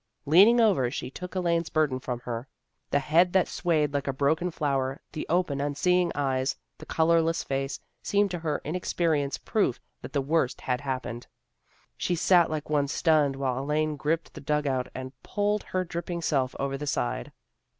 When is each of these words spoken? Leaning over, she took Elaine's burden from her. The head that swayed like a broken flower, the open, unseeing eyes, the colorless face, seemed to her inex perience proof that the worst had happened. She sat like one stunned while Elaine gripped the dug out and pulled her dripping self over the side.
Leaning 0.25 0.59
over, 0.59 0.89
she 0.89 1.11
took 1.11 1.35
Elaine's 1.35 1.69
burden 1.69 1.99
from 1.99 2.21
her. 2.21 2.47
The 2.89 2.97
head 2.97 3.33
that 3.33 3.47
swayed 3.47 3.93
like 3.93 4.07
a 4.07 4.11
broken 4.13 4.49
flower, 4.49 4.99
the 5.11 5.27
open, 5.29 5.61
unseeing 5.61 6.11
eyes, 6.15 6.55
the 6.79 6.87
colorless 6.87 7.43
face, 7.43 7.79
seemed 8.01 8.31
to 8.31 8.39
her 8.39 8.61
inex 8.65 8.95
perience 8.95 9.37
proof 9.45 9.79
that 10.01 10.13
the 10.13 10.19
worst 10.21 10.61
had 10.61 10.81
happened. 10.81 11.27
She 11.97 12.15
sat 12.15 12.49
like 12.49 12.67
one 12.67 12.87
stunned 12.87 13.35
while 13.35 13.59
Elaine 13.61 13.95
gripped 13.95 14.33
the 14.33 14.41
dug 14.41 14.65
out 14.65 14.87
and 14.95 15.11
pulled 15.21 15.61
her 15.61 15.83
dripping 15.83 16.23
self 16.23 16.55
over 16.57 16.79
the 16.79 16.87
side. 16.87 17.31